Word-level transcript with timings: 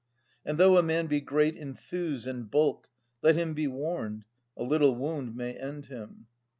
And 0.43 0.57
though 0.57 0.79
a 0.79 0.81
man 0.81 1.05
be 1.05 1.21
great 1.21 1.55
in 1.55 1.75
thews 1.75 2.25
and 2.25 2.49
bulk, 2.49 2.87
Let 3.21 3.35
him 3.35 3.53
be 3.53 3.67
warned: 3.67 4.25
a 4.57 4.63
little 4.63 4.95
wound 4.95 5.35
may 5.35 5.53
end 5.53 5.85
him. 5.89 6.25